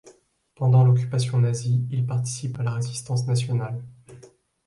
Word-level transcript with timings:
Pendant 0.55 0.83
l'occupation 0.83 1.37
nazie, 1.37 1.83
il 1.91 2.07
participe 2.07 2.59
à 2.59 2.63
la 2.63 2.71
résistance 2.73 3.27
nationale. 3.27 3.83